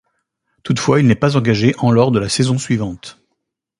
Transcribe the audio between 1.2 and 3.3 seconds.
engagé en lors de la saison suivante.